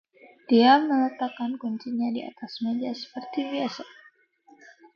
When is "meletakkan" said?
0.89-1.51